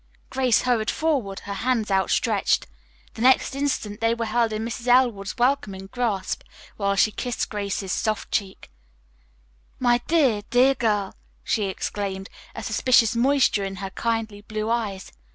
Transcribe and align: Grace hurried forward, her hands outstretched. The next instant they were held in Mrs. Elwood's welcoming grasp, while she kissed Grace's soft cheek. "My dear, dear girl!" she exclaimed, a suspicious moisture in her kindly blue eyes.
Grace 0.31 0.63
hurried 0.63 0.89
forward, 0.89 1.41
her 1.41 1.53
hands 1.53 1.91
outstretched. 1.91 2.65
The 3.13 3.21
next 3.21 3.53
instant 3.53 4.01
they 4.01 4.15
were 4.15 4.25
held 4.25 4.51
in 4.51 4.65
Mrs. 4.65 4.87
Elwood's 4.87 5.37
welcoming 5.37 5.85
grasp, 5.85 6.41
while 6.75 6.95
she 6.95 7.11
kissed 7.11 7.51
Grace's 7.51 7.91
soft 7.91 8.31
cheek. 8.31 8.71
"My 9.77 9.99
dear, 10.07 10.41
dear 10.49 10.73
girl!" 10.73 11.13
she 11.43 11.65
exclaimed, 11.65 12.31
a 12.55 12.63
suspicious 12.63 13.15
moisture 13.15 13.63
in 13.63 13.75
her 13.75 13.91
kindly 13.91 14.41
blue 14.41 14.71
eyes. 14.71 15.11